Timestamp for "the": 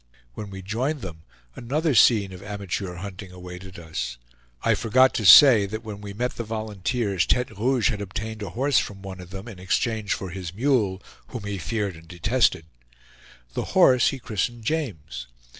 6.37-6.43, 13.53-13.63